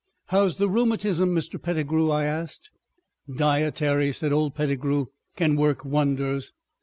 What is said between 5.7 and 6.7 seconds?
wonders.